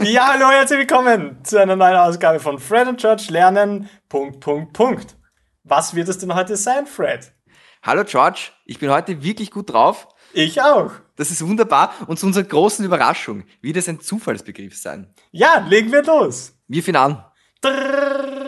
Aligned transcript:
Ja, 0.00 0.32
hallo, 0.32 0.50
herzlich 0.50 0.80
willkommen 0.80 1.38
zu 1.44 1.60
einer 1.60 1.76
neuen 1.76 1.96
Ausgabe 1.96 2.40
von 2.40 2.58
Fred 2.58 2.88
und 2.88 2.98
George 2.98 3.26
lernen. 3.28 3.88
Punkt, 4.08 4.40
Punkt, 4.40 4.72
Punkt. 4.72 5.16
Was 5.62 5.94
wird 5.94 6.08
es 6.08 6.18
denn 6.18 6.34
heute 6.34 6.56
sein, 6.56 6.88
Fred? 6.88 7.32
Hallo 7.84 8.02
George, 8.04 8.50
ich 8.64 8.80
bin 8.80 8.90
heute 8.90 9.22
wirklich 9.22 9.52
gut 9.52 9.72
drauf. 9.72 10.08
Ich 10.32 10.60
auch. 10.60 10.90
Das 11.14 11.30
ist 11.30 11.46
wunderbar 11.46 11.94
und 12.08 12.18
zu 12.18 12.26
unserer 12.26 12.46
großen 12.46 12.84
Überraschung 12.84 13.44
wird 13.60 13.76
es 13.76 13.88
ein 13.88 14.00
Zufallsbegriff 14.00 14.76
sein. 14.76 15.14
Ja, 15.30 15.64
legen 15.68 15.92
wir 15.92 16.02
los. 16.02 16.52
Wir 16.66 16.82
fangen 16.82 16.96
an. 16.96 17.24
Stopp! 17.58 18.47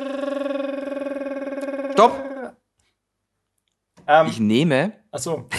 Ähm, 4.11 4.27
Ich 4.27 4.41
nehme. 4.41 4.93
Achso. 5.13 5.49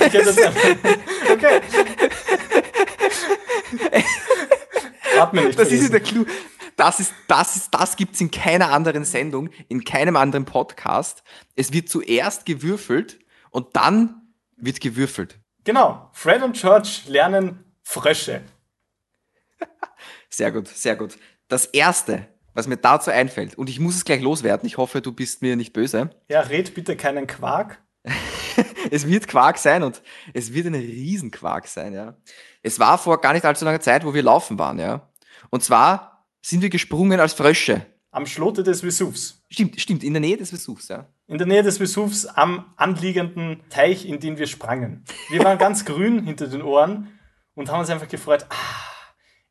ich 0.00 0.12
hätte 0.12 0.24
das 0.24 0.38
okay. 1.30 1.60
Atme 5.18 5.44
nicht. 5.44 5.58
Das 5.58 5.68
für 5.68 5.74
ist 5.74 5.92
der 5.92 6.00
Clou. 6.00 6.24
Das 6.76 6.98
ist, 6.98 7.12
das 7.28 7.56
ist, 7.56 7.74
das 7.74 7.94
gibt's 7.94 8.22
in 8.22 8.30
keiner 8.30 8.70
anderen 8.70 9.04
Sendung, 9.04 9.50
in 9.68 9.84
keinem 9.84 10.16
anderen 10.16 10.46
Podcast. 10.46 11.22
Es 11.56 11.74
wird 11.74 11.90
zuerst 11.90 12.46
gewürfelt 12.46 13.18
und 13.50 13.76
dann 13.76 14.32
wird 14.56 14.80
gewürfelt. 14.80 15.38
Genau. 15.64 16.08
Fred 16.14 16.42
und 16.42 16.56
George 16.56 17.02
lernen 17.06 17.64
Frösche. 17.82 18.40
Sehr 20.30 20.52
gut, 20.52 20.68
sehr 20.68 20.96
gut. 20.96 21.18
Das 21.48 21.66
erste, 21.66 22.26
was 22.54 22.66
mir 22.66 22.76
dazu 22.76 23.10
einfällt, 23.10 23.56
und 23.56 23.68
ich 23.68 23.80
muss 23.80 23.96
es 23.96 24.04
gleich 24.04 24.20
loswerden, 24.20 24.66
ich 24.66 24.76
hoffe, 24.76 25.00
du 25.00 25.12
bist 25.12 25.42
mir 25.42 25.56
nicht 25.56 25.72
böse. 25.72 26.10
Ja, 26.28 26.40
red 26.40 26.74
bitte 26.74 26.96
keinen 26.96 27.26
Quark. 27.26 27.80
Es 28.90 29.06
wird 29.06 29.28
Quark 29.28 29.58
sein 29.58 29.82
und 29.82 30.02
es 30.34 30.52
wird 30.52 30.66
ein 30.66 30.74
Riesenquark 30.74 31.66
sein, 31.66 31.92
ja. 31.92 32.16
Es 32.62 32.78
war 32.78 32.98
vor 32.98 33.20
gar 33.20 33.32
nicht 33.32 33.44
allzu 33.44 33.64
langer 33.64 33.80
Zeit, 33.80 34.04
wo 34.04 34.14
wir 34.14 34.22
laufen 34.22 34.58
waren, 34.58 34.78
ja. 34.78 35.08
Und 35.50 35.62
zwar 35.62 36.26
sind 36.42 36.62
wir 36.62 36.70
gesprungen 36.70 37.20
als 37.20 37.32
Frösche. 37.32 37.86
Am 38.10 38.26
Schlote 38.26 38.62
des 38.62 38.82
Vesuvs. 38.82 39.42
Stimmt, 39.50 39.80
stimmt, 39.80 40.02
in 40.02 40.12
der 40.12 40.20
Nähe 40.20 40.36
des 40.36 40.50
Vesuvs, 40.50 40.88
ja. 40.88 41.06
In 41.26 41.38
der 41.38 41.46
Nähe 41.46 41.62
des 41.62 41.78
Vesuvs 41.78 42.26
am 42.26 42.72
anliegenden 42.76 43.62
Teich, 43.70 44.06
in 44.06 44.18
den 44.18 44.38
wir 44.38 44.46
sprangen. 44.46 45.04
Wir 45.30 45.44
waren 45.44 45.58
ganz 45.58 45.84
grün 45.84 46.24
hinter 46.24 46.48
den 46.48 46.62
Ohren 46.62 47.18
und 47.54 47.70
haben 47.70 47.80
uns 47.80 47.90
einfach 47.90 48.08
gefreut, 48.08 48.46
ah, 48.48 48.89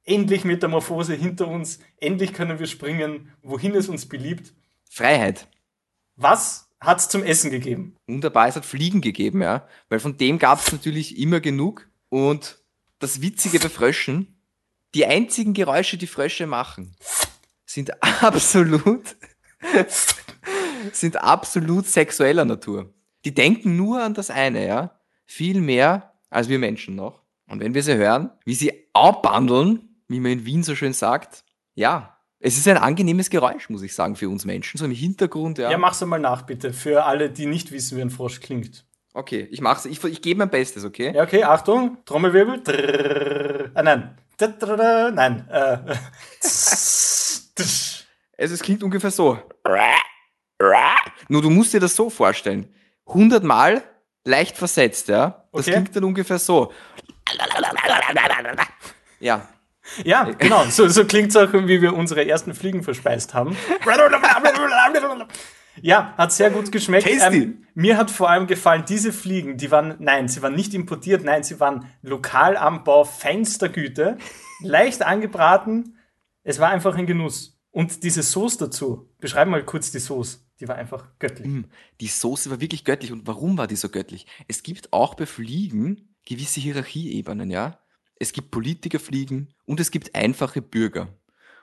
endlich 0.06 0.44
Metamorphose 0.44 1.14
hinter 1.14 1.48
uns, 1.48 1.80
endlich 1.98 2.34
können 2.34 2.60
wir 2.60 2.68
springen, 2.68 3.32
wohin 3.42 3.76
es 3.76 3.90
uns 3.90 4.08
beliebt. 4.08 4.54
Freiheit. 4.90 5.48
Was 6.16 6.70
hat's 6.82 7.10
zum 7.10 7.24
Essen 7.24 7.52
gegeben? 7.52 7.96
Wunderbar, 8.08 8.48
es 8.48 8.56
hat 8.56 8.66
Fliegen 8.66 9.02
gegeben, 9.02 9.42
ja. 9.42 9.68
Weil 9.90 10.00
von 10.00 10.18
dem 10.18 10.40
gab 10.40 10.60
es 10.60 10.72
natürlich 10.72 11.18
immer 11.18 11.40
genug. 11.40 11.88
Und 12.10 12.60
das 13.00 13.22
Witzige 13.22 13.60
bei 13.60 13.70
Fröschen, 13.70 14.42
die 14.96 15.06
einzigen 15.06 15.54
Geräusche, 15.54 15.98
die 15.98 16.08
Frösche 16.08 16.48
machen, 16.48 16.96
sind 17.66 18.02
absolut, 18.24 19.16
sind 20.92 21.18
absolut 21.18 21.86
sexueller 21.86 22.46
Natur. 22.46 22.94
Die 23.26 23.34
denken 23.34 23.76
nur 23.76 24.02
an 24.02 24.14
das 24.14 24.30
eine, 24.30 24.66
ja. 24.66 25.00
Viel 25.26 25.62
mehr 25.62 26.14
als 26.30 26.50
wir 26.50 26.60
Menschen 26.60 26.96
noch. 26.96 27.22
Und 27.48 27.60
wenn 27.60 27.74
wir 27.74 27.84
sie 27.84 27.96
hören, 27.96 28.32
wie 28.46 28.56
sie 28.56 28.88
abbandeln, 28.94 29.89
wie 30.10 30.20
man 30.20 30.32
in 30.34 30.46
Wien 30.46 30.64
so 30.64 30.76
schön 30.76 30.92
sagt, 30.94 31.44
ja, 31.76 32.18
es 32.40 32.58
ist 32.58 32.68
ein 32.68 32.78
angenehmes 32.78 33.30
Geräusch, 33.30 33.70
muss 33.70 33.82
ich 33.82 33.94
sagen, 33.96 34.16
für 34.16 34.28
uns 34.30 34.44
Menschen. 34.46 34.78
So 34.78 34.86
im 34.86 34.92
Hintergrund, 34.92 35.58
ja. 35.58 35.72
Ja, 35.72 35.78
mach's 35.78 36.02
einmal 36.04 36.20
nach, 36.20 36.42
bitte, 36.44 36.74
für 36.74 37.06
alle, 37.06 37.30
die 37.30 37.46
nicht 37.46 37.72
wissen, 37.72 37.98
wie 37.98 38.02
ein 38.02 38.10
Frosch 38.10 38.40
klingt. 38.42 38.86
Okay, 39.14 39.48
ich 39.52 39.60
mach's. 39.62 39.86
Ich, 39.86 40.04
ich 40.04 40.22
gebe 40.22 40.38
mein 40.40 40.50
Bestes, 40.50 40.86
okay? 40.86 41.12
Ja, 41.16 41.24
okay, 41.24 41.44
Achtung, 41.44 41.98
Trommelwirbel. 42.06 43.72
Ah, 43.74 43.84
nein. 43.84 44.18
Nein. 44.40 45.48
Äh. 45.50 45.96
Also 48.38 48.54
es 48.54 48.62
klingt 48.62 48.84
ungefähr 48.84 49.12
so. 49.12 49.38
Nur 51.28 51.42
du 51.42 51.50
musst 51.50 51.74
dir 51.74 51.80
das 51.80 51.96
so 51.96 52.10
vorstellen. 52.10 52.74
100 53.08 53.44
Mal 53.44 53.84
leicht 54.24 54.56
versetzt, 54.58 55.10
ja? 55.10 55.44
Das 55.52 55.68
Okay. 55.68 55.72
klingt 55.74 55.96
dann 55.96 56.04
ungefähr 56.06 56.40
so. 56.40 56.72
Ja. 59.20 59.48
Ja, 60.04 60.24
genau. 60.24 60.66
So, 60.70 60.88
so 60.88 61.06
klingt's 61.06 61.36
auch, 61.36 61.52
wie 61.54 61.82
wir 61.82 61.94
unsere 61.96 62.28
ersten 62.28 62.54
Fliegen 62.54 62.84
verspeist 62.84 63.34
haben. 63.34 63.56
Ja, 65.82 66.14
hat 66.18 66.34
sehr 66.34 66.50
gut 66.50 66.72
geschmeckt. 66.72 67.06
Ähm, 67.44 67.66
mir 67.74 67.98
hat 67.98 68.12
vor 68.12 68.30
allem 68.30 68.48
gefallen, 68.48 68.84
diese 68.88 69.14
Fliegen, 69.14 69.58
die 69.58 69.72
waren, 69.72 69.96
nein, 70.00 70.28
sie 70.28 70.42
waren 70.42 70.56
nicht 70.56 70.74
importiert, 70.74 71.24
nein, 71.24 71.44
sie 71.44 71.60
waren 71.60 71.86
Lokalanbau 72.02 73.06
feinster 73.06 73.70
Güte, 73.70 74.18
leicht 74.62 75.02
angebraten. 75.04 75.98
Es 76.44 76.60
war 76.60 76.70
einfach 76.70 76.96
ein 76.96 77.06
Genuss. 77.06 77.62
Und 77.72 78.04
diese 78.04 78.24
Sauce 78.24 78.58
dazu, 78.58 79.10
beschreib 79.20 79.48
mal 79.48 79.64
kurz 79.64 79.92
die 79.92 80.00
Sauce. 80.00 80.46
Die 80.60 80.68
war 80.68 80.76
einfach 80.76 81.08
göttlich. 81.20 81.48
Mm, 81.48 81.66
Die 82.02 82.08
Soße 82.08 82.50
war 82.50 82.60
wirklich 82.60 82.84
göttlich. 82.84 83.14
Und 83.14 83.26
warum 83.28 83.58
war 83.58 83.68
die 83.68 83.78
so 83.78 83.88
göttlich? 83.88 84.26
Es 84.50 84.64
gibt 84.64 84.92
auch 84.92 85.16
bei 85.16 85.26
Fliegen 85.26 86.16
gewisse 86.26 86.60
Hierarchieebenen, 86.60 87.50
ja? 87.50 87.80
Es 88.20 88.34
gibt 88.34 88.52
Politikerfliegen 88.52 89.54
und 89.66 89.80
es 89.80 89.92
gibt 89.92 90.14
einfache 90.14 90.62
Bürger. 90.62 91.18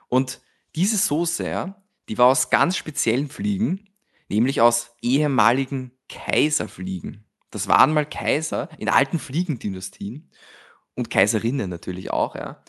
Und 0.09 0.41
diese 0.75 0.97
Soße, 0.97 1.75
die 2.09 2.17
war 2.17 2.27
aus 2.27 2.49
ganz 2.49 2.75
speziellen 2.75 3.29
Fliegen, 3.29 3.89
nämlich 4.27 4.61
aus 4.61 4.95
ehemaligen 5.01 5.91
Kaiserfliegen. 6.09 7.25
Das 7.51 7.67
waren 7.67 7.93
mal 7.93 8.05
Kaiser 8.05 8.69
in 8.77 8.89
alten 8.89 9.19
Fliegendynastien 9.19 10.29
und 10.95 11.09
Kaiserinnen 11.09 11.69
natürlich 11.69 12.11
auch, 12.11 12.35
ja. 12.35 12.63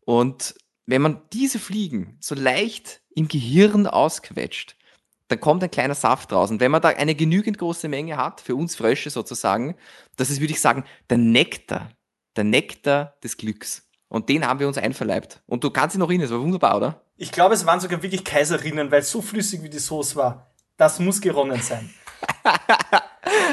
Und 0.00 0.54
wenn 0.86 1.02
man 1.02 1.22
diese 1.32 1.58
Fliegen 1.58 2.16
so 2.20 2.34
leicht 2.34 3.02
im 3.14 3.28
Gehirn 3.28 3.86
ausquetscht, 3.86 4.76
dann 5.28 5.40
kommt 5.40 5.62
ein 5.62 5.70
kleiner 5.70 5.94
Saft 5.94 6.32
raus. 6.32 6.50
Und 6.50 6.60
wenn 6.60 6.70
man 6.70 6.82
da 6.82 6.88
eine 6.88 7.14
genügend 7.14 7.58
große 7.58 7.88
Menge 7.88 8.16
hat, 8.16 8.40
für 8.40 8.54
uns 8.54 8.76
Frösche 8.76 9.08
sozusagen, 9.10 9.76
das 10.16 10.30
ist, 10.30 10.40
würde 10.40 10.52
ich 10.52 10.60
sagen, 10.60 10.84
der 11.08 11.18
Nektar, 11.18 11.90
der 12.36 12.44
Nektar 12.44 13.14
des 13.22 13.36
Glücks. 13.36 13.86
Und 14.08 14.28
den 14.28 14.46
haben 14.46 14.60
wir 14.60 14.68
uns 14.68 14.78
einverleibt. 14.78 15.42
Und 15.46 15.64
du 15.64 15.70
kannst 15.70 15.96
ihn 15.96 15.98
noch 15.98 16.12
das 16.12 16.30
war 16.30 16.40
wunderbar, 16.40 16.76
oder? 16.76 17.00
Ich 17.16 17.32
glaube, 17.32 17.54
es 17.54 17.66
waren 17.66 17.80
sogar 17.80 18.02
wirklich 18.02 18.24
Kaiserinnen, 18.24 18.90
weil 18.90 19.02
so 19.02 19.22
flüssig 19.22 19.62
wie 19.62 19.70
die 19.70 19.78
Sauce 19.78 20.16
war. 20.16 20.52
Das 20.76 20.98
muss 20.98 21.20
geronnen 21.20 21.60
sein. 21.60 21.90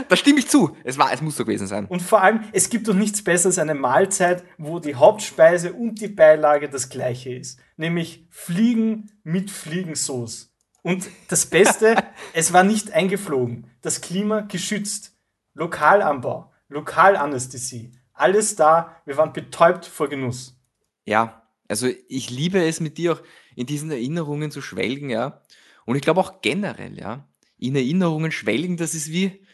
Da 0.08 0.16
stimme 0.18 0.40
ich 0.40 0.50
zu. 0.50 0.76
Es 0.84 0.98
war, 0.98 1.14
es 1.14 1.22
muss 1.22 1.38
so 1.38 1.46
gewesen 1.46 1.68
sein. 1.68 1.86
Und 1.86 2.02
vor 2.02 2.22
allem, 2.22 2.42
es 2.52 2.70
gibt 2.70 2.88
doch 2.88 2.94
nichts 2.94 3.24
Besseres 3.24 3.58
als 3.58 3.70
eine 3.70 3.80
Mahlzeit, 3.80 4.44
wo 4.58 4.80
die 4.80 4.96
Hauptspeise 4.96 5.74
und 5.74 6.02
die 6.02 6.10
Beilage 6.10 6.70
das 6.70 6.90
gleiche 6.90 7.34
ist. 7.34 7.60
Nämlich 7.78 8.28
Fliegen 8.30 9.12
mit 9.24 9.50
Fliegensauce. 9.50 10.54
Und 10.82 11.10
das 11.30 11.46
Beste, 11.46 11.96
es 12.34 12.52
war 12.52 12.64
nicht 12.64 12.92
eingeflogen. 12.92 13.72
Das 13.82 14.02
Klima 14.02 14.42
geschützt. 14.42 15.14
Lokalanbau, 15.54 16.52
Lokalanästhesie. 16.68 17.92
Alles 18.14 18.56
da. 18.56 19.02
Wir 19.06 19.18
waren 19.18 19.34
betäubt 19.34 19.86
vor 19.86 20.10
Genuss. 20.10 20.60
Ja, 21.06 21.48
also 21.68 21.88
ich 22.08 22.30
liebe 22.30 22.64
es 22.64 22.80
mit 22.80 22.98
dir 22.98 23.14
auch 23.14 23.22
in 23.56 23.66
diesen 23.66 23.92
Erinnerungen 23.92 24.52
zu 24.52 24.62
schwelgen, 24.62 25.10
ja. 25.10 25.42
Und 25.86 25.96
ich 25.96 26.02
glaube 26.02 26.20
auch 26.20 26.42
generell, 26.42 27.00
ja. 27.00 27.28
In 27.58 27.76
Erinnerungen 27.76 28.32
schwelgen, 28.32 28.78
das 28.78 28.94
ist 28.94 29.12
wie, 29.12 29.46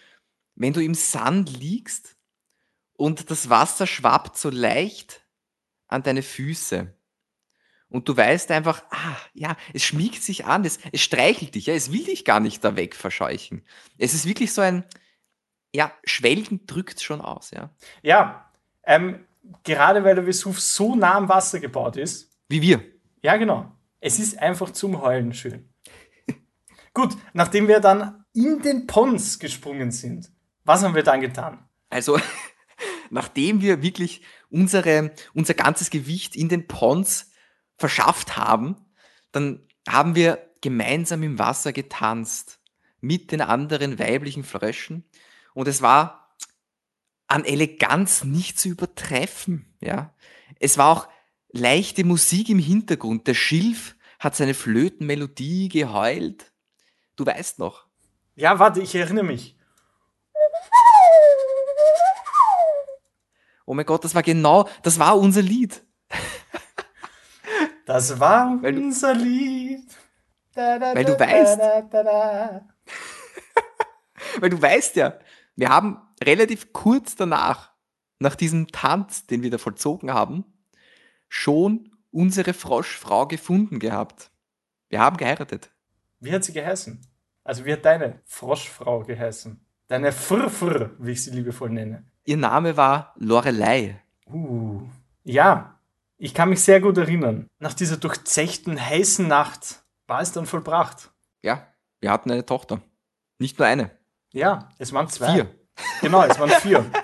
wenn 0.55 0.73
du 0.73 0.83
im 0.83 0.93
Sand 0.93 1.57
liegst 1.57 2.17
und 2.93 3.29
das 3.29 3.49
Wasser 3.49 3.85
schwappt 3.85 4.37
so 4.37 4.49
leicht 4.49 5.25
an 5.87 6.03
deine 6.03 6.23
Füße. 6.23 6.93
Und 7.89 8.09
du 8.09 8.17
weißt 8.17 8.51
einfach, 8.51 8.83
ah, 8.89 9.15
ja, 9.33 9.55
es 9.73 9.83
schmiegt 9.83 10.21
sich 10.21 10.45
an, 10.45 10.65
es, 10.65 10.79
es 10.91 11.01
streichelt 11.01 11.55
dich, 11.55 11.67
ja, 11.67 11.73
es 11.73 11.91
will 11.91 12.03
dich 12.03 12.25
gar 12.25 12.39
nicht 12.39 12.63
da 12.63 12.75
weg 12.75 12.95
verscheuchen. 12.95 13.63
Es 13.97 14.13
ist 14.13 14.25
wirklich 14.25 14.51
so 14.51 14.61
ein, 14.61 14.83
ja, 15.73 15.93
Schwelgen 16.03 16.65
drückt 16.65 17.01
schon 17.01 17.21
aus, 17.21 17.51
ja. 17.51 17.73
Ja, 18.01 18.46
ähm, 18.87 19.25
gerade 19.63 20.03
weil 20.03 20.15
der 20.15 20.25
Vesuv 20.25 20.59
so 20.59 20.95
nah 20.95 21.15
am 21.15 21.29
Wasser 21.29 21.59
gebaut 21.59 21.97
ist, 21.97 22.31
Wie 22.49 22.61
wir. 22.61 22.81
Ja, 23.21 23.35
genau. 23.37 23.71
Es 23.99 24.17
ist 24.17 24.39
einfach 24.39 24.71
zum 24.71 25.01
Heulen 25.01 25.33
schön. 25.33 25.69
Gut, 26.93 27.15
nachdem 27.33 27.67
wir 27.67 27.79
dann 27.79 28.23
in 28.33 28.61
den 28.61 28.87
Pons 28.87 29.39
gesprungen 29.39 29.91
sind, 29.91 30.31
was 30.63 30.83
haben 30.83 30.95
wir 30.95 31.03
dann 31.03 31.21
getan? 31.21 31.67
Also, 31.89 32.19
nachdem 33.09 33.61
wir 33.61 33.81
wirklich 33.81 34.21
unsere, 34.49 35.11
unser 35.33 35.53
ganzes 35.53 35.89
Gewicht 35.89 36.35
in 36.35 36.47
den 36.49 36.67
Pons 36.67 37.31
verschafft 37.77 38.37
haben, 38.37 38.77
dann 39.31 39.67
haben 39.87 40.15
wir 40.15 40.49
gemeinsam 40.61 41.23
im 41.23 41.39
Wasser 41.39 41.73
getanzt 41.73 42.59
mit 43.01 43.31
den 43.31 43.41
anderen 43.41 43.99
weiblichen 43.99 44.43
Fröschen 44.43 45.03
und 45.53 45.67
es 45.67 45.81
war 45.81 46.26
an 47.27 47.43
Eleganz 47.45 48.23
nicht 48.23 48.59
zu 48.59 48.69
übertreffen, 48.69 49.73
ja. 49.81 50.13
Es 50.59 50.77
war 50.77 50.89
auch 50.91 51.07
leichte 51.51 52.03
Musik 52.03 52.49
im 52.49 52.59
Hintergrund. 52.59 53.27
Der 53.27 53.33
Schilf 53.33 53.95
hat 54.19 54.35
seine 54.35 54.53
Flötenmelodie 54.53 55.69
geheult. 55.69 56.51
Du 57.15 57.25
weißt 57.25 57.57
noch. 57.59 57.87
Ja, 58.35 58.59
warte, 58.59 58.81
ich 58.81 58.93
erinnere 58.95 59.25
mich. 59.25 59.55
Oh 63.65 63.73
mein 63.73 63.85
Gott, 63.85 64.03
das 64.05 64.15
war 64.15 64.23
genau, 64.23 64.69
das 64.83 64.97
war 64.99 65.17
unser 65.17 65.41
Lied. 65.41 65.83
Das 67.85 68.19
war 68.19 68.61
Weil 68.61 68.73
du- 68.73 68.81
unser 68.81 69.13
Lied. 69.13 69.87
Da, 70.53 70.77
da, 70.77 70.93
Weil 70.93 71.05
du 71.05 71.15
da, 71.15 71.25
weißt. 71.25 71.59
Weil 74.41 74.49
du 74.49 74.61
weißt 74.61 74.97
ja, 74.97 75.17
wir 75.55 75.69
haben 75.69 75.97
relativ 76.23 76.73
kurz 76.73 77.15
danach, 77.15 77.71
nach 78.19 78.35
diesem 78.35 78.67
Tanz, 78.67 79.27
den 79.27 79.43
wir 79.43 79.51
da 79.51 79.57
vollzogen 79.57 80.13
haben, 80.13 80.45
schon 81.29 81.91
unsere 82.11 82.53
Froschfrau 82.53 83.27
gefunden 83.27 83.79
gehabt. 83.79 84.31
Wir 84.89 84.99
haben 84.99 85.17
geheiratet. 85.17 85.69
Wie 86.19 86.33
hat 86.33 86.43
sie 86.43 86.53
geheißen? 86.53 87.01
Also 87.43 87.65
wie 87.65 87.73
hat 87.73 87.85
deine 87.85 88.21
Froschfrau 88.25 89.03
geheißen? 89.03 89.59
Deine 89.87 90.11
Frfr, 90.11 90.91
wie 90.99 91.11
ich 91.11 91.23
sie 91.23 91.31
liebevoll 91.31 91.69
nenne. 91.69 92.03
Ihr 92.25 92.37
Name 92.37 92.75
war 92.75 93.13
Lorelei. 93.17 94.01
Uh. 94.25 94.81
Ja, 95.23 95.79
ich 96.17 96.33
kann 96.33 96.49
mich 96.49 96.61
sehr 96.61 96.81
gut 96.81 96.97
erinnern. 96.97 97.47
Nach 97.59 97.73
dieser 97.73 97.97
durchzechten, 97.97 98.83
heißen 98.83 99.27
Nacht 99.27 99.83
war 100.07 100.21
es 100.21 100.31
dann 100.31 100.45
vollbracht. 100.45 101.11
Ja, 101.41 101.67
wir 102.01 102.11
hatten 102.11 102.31
eine 102.31 102.45
Tochter. 102.45 102.81
Nicht 103.39 103.59
nur 103.59 103.67
eine. 103.67 103.91
Ja, 104.33 104.69
es 104.77 104.91
waren 104.91 105.07
zwei. 105.07 105.33
Vier. 105.33 105.55
Genau, 106.01 106.23
es 106.23 106.39
waren 106.39 106.49
vier. 106.61 106.85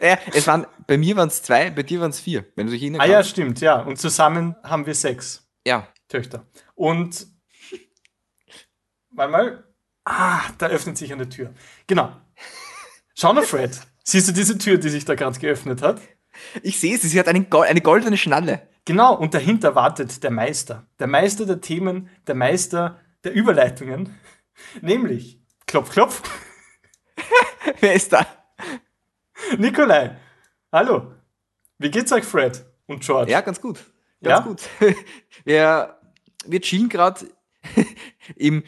Ja, 0.00 0.18
es 0.32 0.46
waren, 0.48 0.66
bei 0.88 0.98
mir 0.98 1.14
waren 1.16 1.28
es 1.28 1.42
zwei, 1.42 1.70
bei 1.70 1.84
dir 1.84 2.00
waren 2.00 2.10
es 2.10 2.18
vier, 2.18 2.44
wenn 2.56 2.66
du 2.66 2.72
dich 2.72 2.82
erinnern 2.82 3.00
ah 3.02 3.06
ja, 3.06 3.22
stimmt, 3.22 3.60
ja. 3.60 3.80
Und 3.80 4.00
zusammen 4.00 4.56
haben 4.64 4.84
wir 4.84 4.94
sechs 4.96 5.48
Ja. 5.64 5.86
Töchter. 6.08 6.44
Und 6.74 7.26
warte 9.10 9.30
mal. 9.32 9.64
Ah, 10.04 10.40
da 10.58 10.66
öffnet 10.66 10.98
sich 10.98 11.12
eine 11.12 11.28
Tür. 11.28 11.54
Genau. 11.86 12.16
Schau 13.14 13.32
mal, 13.32 13.44
Fred. 13.44 13.78
Siehst 14.02 14.28
du 14.28 14.32
diese 14.32 14.58
Tür, 14.58 14.78
die 14.78 14.88
sich 14.88 15.04
da 15.04 15.14
gerade 15.14 15.38
geöffnet 15.38 15.82
hat? 15.82 16.00
Ich 16.62 16.80
sehe 16.80 16.98
sie, 16.98 17.06
sie 17.08 17.20
hat 17.20 17.28
einen, 17.28 17.46
eine 17.52 17.80
goldene 17.80 18.16
Schnalle. 18.16 18.68
Genau, 18.84 19.14
und 19.14 19.34
dahinter 19.34 19.76
wartet 19.76 20.24
der 20.24 20.32
Meister. 20.32 20.88
Der 20.98 21.06
Meister 21.06 21.46
der 21.46 21.60
Themen, 21.60 22.10
der 22.26 22.34
Meister 22.34 22.98
der 23.22 23.34
Überleitungen. 23.36 24.18
Nämlich, 24.80 25.40
klopf, 25.66 25.90
klopf, 25.90 26.22
Wer 27.86 27.94
ist 27.94 28.12
da? 28.12 28.24
Nikolai. 29.58 30.16
Hallo. 30.70 31.14
Wie 31.78 31.90
geht's 31.90 32.12
euch, 32.12 32.22
Fred 32.22 32.64
und 32.86 33.02
George? 33.02 33.32
Ja, 33.32 33.40
ganz 33.40 33.60
gut. 33.60 33.80
Ja? 34.20 34.38
Ganz 34.38 34.46
gut. 34.46 34.62
Wir, 35.44 35.98
wir 36.46 36.60
chillen 36.60 36.88
gerade 36.88 37.26
im, 38.36 38.62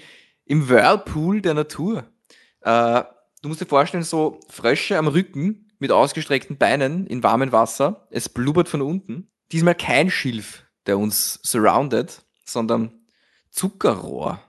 im 0.47 0.69
Whirlpool 0.69 1.41
der 1.43 1.55
Natur. 1.55 2.11
Äh, 2.63 3.05
du 3.41 3.49
musst 3.49 3.61
dir 3.61 3.67
vorstellen, 3.67 4.03
so 4.03 4.41
Frösche 4.49 4.99
am 4.99 5.07
Rücken 5.07 5.71
mit 5.79 5.93
ausgestreckten 5.93 6.59
Beinen 6.59 7.07
in 7.07 7.23
warmem 7.23 7.53
Wasser. 7.53 8.09
Es 8.11 8.29
blubbert 8.29 8.69
von 8.69 8.83
unten. 8.83 9.31
Diesmal 9.53 9.77
kein 9.77 10.11
Schilf, 10.11 10.65
der 10.87 10.99
uns 10.99 11.39
surroundet, 11.45 12.23
sondern 12.45 13.07
Zuckerrohr. 13.51 14.41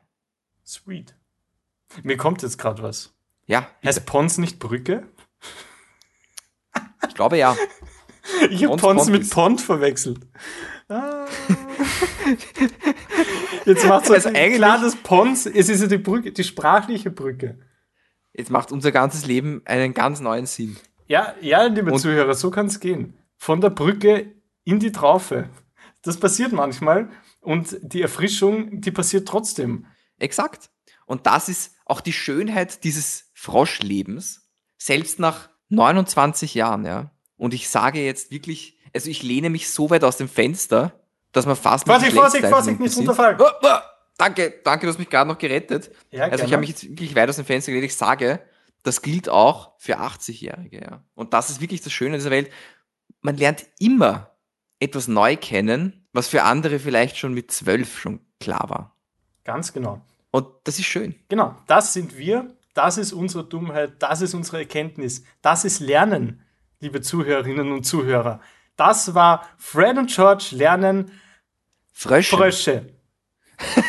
Sweet. 0.66 1.16
Mir 2.02 2.18
kommt 2.18 2.42
jetzt 2.42 2.58
gerade 2.58 2.82
was. 2.82 3.15
Ja, 3.48 3.70
Heißt 3.84 4.06
Pons 4.06 4.38
nicht 4.38 4.60
Brücke? 4.60 5.08
ich 7.08 7.14
glaube 7.16 7.38
ja. 7.38 7.56
Ich 8.50 8.64
habe 8.66 8.76
Pons, 8.78 9.04
Pons, 9.04 9.10
mit. 9.12 9.30
Pont 9.30 9.62
verwechselt. 9.62 10.20
Ah. 10.90 11.28
Jetzt 13.66 13.86
macht 13.86 14.06
es 14.06 14.12
Also 14.12 14.14
also 14.14 14.30
eigentlich- 14.30 14.56
klar, 14.58 14.82
dass 14.82 14.96
Pons, 14.96 15.46
es 15.46 15.70
ist 15.70 15.82
ja 15.82 15.88
die 15.88 16.00
Brücke, 16.00 16.32
die 16.32 16.44
sprachliche 16.44 17.12
Brücke. 17.12 17.60
Jetzt 18.34 18.50
macht 18.50 18.72
unser 18.72 18.92
ganzes 18.92 19.28
Leben 19.28 19.62
einen 19.66 19.94
ganz 19.94 20.20
neuen 20.22 20.48
Sinn. 20.48 20.76
Ja, 21.08 21.36
ja, 21.40 21.66
liebe 21.66 21.92
Und- 21.92 22.00
Zuhörer, 22.00 22.34
so 22.34 22.50
kann 22.50 22.66
es 22.66 22.80
gehen. 22.80 23.16
Von 23.38 23.62
der 23.62 23.70
Brücke 23.70 24.34
in 24.64 24.80
die 24.80 24.92
Traufe. 24.92 25.50
Das 26.02 26.18
passiert 26.20 26.52
manchmal 26.52 27.10
und 27.42 27.78
die 27.82 28.02
Erfrischung, 28.02 28.82
die 28.82 28.92
passiert 28.92 29.28
trotzdem. 29.28 29.86
Exakt. 30.18 30.72
Und 31.06 31.28
das 31.28 31.48
ist 31.50 31.76
auch 31.86 32.02
die 32.02 32.14
Schönheit 32.14 32.84
dieses 32.84 33.25
Froschlebens, 33.46 34.50
selbst 34.78 35.20
nach 35.20 35.50
29 35.70 36.56
Jahren, 36.56 36.86
ja. 36.86 37.12
Und 37.38 37.54
ich 37.54 37.70
sage 37.70 38.04
jetzt 38.04 38.32
wirklich, 38.32 38.80
also 38.94 39.10
ich 39.10 39.22
lehne 39.24 39.50
mich 39.50 39.70
so 39.70 39.90
weit 39.90 40.04
aus 40.04 40.18
dem 40.18 40.28
Fenster, 40.28 41.00
dass 41.32 41.46
man 41.46 41.56
fast 41.56 41.86
Vorsicht, 41.86 42.14
Vorsicht, 42.14 42.46
Vorsicht, 42.48 42.80
nicht 42.80 42.98
runterfallen. 42.98 43.38
Oh, 43.40 43.46
oh, 43.62 43.78
danke, 44.18 44.62
danke, 44.64 44.86
du 44.86 44.92
hast 44.92 45.00
mich 45.00 45.10
gerade 45.10 45.30
noch 45.30 45.38
gerettet. 45.38 45.92
Ja, 46.12 46.24
Also 46.24 46.36
ich 46.36 46.40
gerne. 46.40 46.52
habe 46.54 46.60
mich 46.62 46.70
jetzt 46.70 46.84
wirklich 46.90 47.16
weit 47.16 47.30
aus 47.30 47.36
dem 47.36 47.46
Fenster 47.46 47.72
gelehnt. 47.72 47.92
Ich 47.92 47.98
sage, 47.98 48.40
das 48.84 49.02
gilt 49.02 49.30
auch 49.30 49.74
für 49.78 50.00
80-Jährige, 50.00 50.82
ja. 50.82 51.04
Und 51.14 51.34
das 51.34 51.50
ist 51.50 51.62
wirklich 51.62 51.82
das 51.82 51.94
Schöne 51.94 52.18
dieser 52.18 52.32
Welt. 52.32 52.52
Man 53.22 53.38
lernt 53.38 53.66
immer 53.80 54.32
etwas 54.80 55.08
neu 55.08 55.36
kennen, 55.36 56.08
was 56.14 56.28
für 56.28 56.44
andere 56.44 56.80
vielleicht 56.80 57.18
schon 57.18 57.34
mit 57.34 57.52
zwölf 57.52 58.00
schon 58.00 58.22
klar 58.40 58.70
war. 58.70 58.96
Ganz 59.44 59.74
genau. 59.74 60.02
Und 60.32 60.48
das 60.64 60.80
ist 60.80 60.86
schön. 60.86 61.16
Genau, 61.30 61.56
das 61.68 61.94
sind 61.94 62.18
wir, 62.18 62.55
das 62.76 63.00
ist 63.00 63.14
unsere 63.14 63.44
Dummheit, 63.44 63.94
das 64.00 64.22
ist 64.22 64.36
unsere 64.36 64.60
Erkenntnis, 64.60 65.24
das 65.42 65.66
ist 65.66 65.80
Lernen, 65.80 66.44
liebe 66.80 67.02
Zuhörerinnen 67.02 67.72
und 67.72 67.84
Zuhörer. 67.86 68.42
Das 68.76 69.16
war 69.16 69.48
Fred 69.58 69.98
und 69.98 70.12
George 70.14 70.50
lernen 70.52 71.12
Frösche. 71.94 72.36
Frösche. 72.36 72.94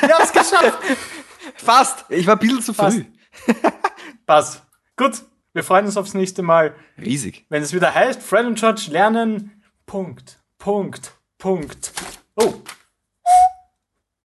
Wir 0.01 0.15
haben 0.15 0.23
es 0.23 0.33
geschafft. 0.33 0.79
Fast. 1.57 2.05
Ich 2.09 2.27
war 2.27 2.37
ein 2.37 2.39
bisschen 2.39 2.63
zu 2.63 2.73
Fast. 2.73 2.99
früh. 2.99 3.55
Passt. 4.27 4.63
Gut, 4.97 5.23
wir 5.53 5.65
freuen 5.65 5.87
uns 5.87 5.97
aufs 5.97 6.15
nächste 6.15 6.43
Mal, 6.43 6.75
Riesig. 6.97 7.45
wenn 7.49 7.63
es 7.63 7.73
wieder 7.73 7.93
heißt, 7.93 8.23
Fred 8.23 8.47
und 8.47 8.59
George 8.59 8.87
lernen 8.91 9.63
Punkt, 9.87 10.39
Punkt, 10.59 11.13
Punkt. 11.39 11.93
Oh, 12.37 12.55